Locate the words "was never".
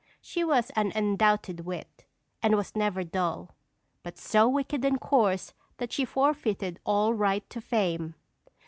2.55-3.03